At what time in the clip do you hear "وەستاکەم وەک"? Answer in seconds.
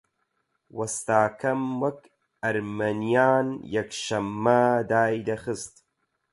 0.77-1.99